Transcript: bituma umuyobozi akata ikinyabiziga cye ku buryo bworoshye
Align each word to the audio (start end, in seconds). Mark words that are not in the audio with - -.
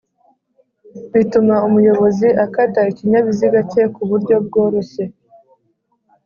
bituma 1.13 1.55
umuyobozi 1.67 2.27
akata 2.45 2.81
ikinyabiziga 2.91 3.59
cye 3.71 3.83
ku 3.93 4.01
buryo 4.09 4.35
bworoshye 4.45 5.03